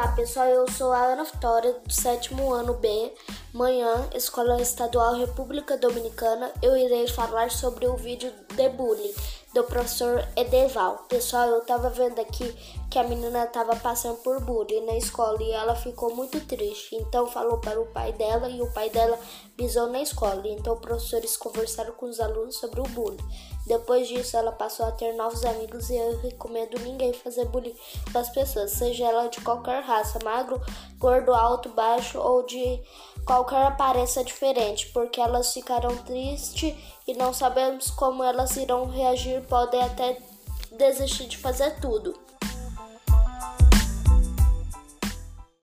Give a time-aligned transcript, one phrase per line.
[0.00, 3.12] Olá pessoal, eu sou a Ana Vitória, do sétimo ano B,
[3.52, 6.50] manhã, Escola Estadual República Dominicana.
[6.62, 9.12] Eu irei falar sobre o vídeo de bullying
[9.52, 11.06] do professor Edeval.
[11.08, 12.54] Pessoal, eu tava vendo aqui
[12.88, 16.94] que a menina tava passando por bullying na escola e ela ficou muito triste.
[16.94, 19.18] Então falou para o pai dela e o pai dela
[19.56, 20.42] pisou na escola.
[20.46, 23.18] Então professores conversaram com os alunos sobre o bullying.
[23.66, 27.76] Depois disso, ela passou a ter novos amigos e eu recomendo ninguém fazer bullying
[28.10, 30.60] das pessoas, seja ela de qualquer raça, magro,
[30.98, 32.82] gordo, alto, baixo ou de
[33.24, 36.74] qualquer aparência diferente, porque elas ficarão tristes
[37.06, 40.18] e não sabemos como elas irão reagir, podem até
[40.76, 42.18] desistir de fazer tudo.